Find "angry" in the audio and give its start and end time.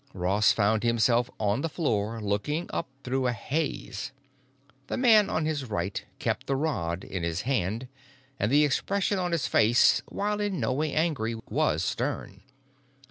10.91-11.35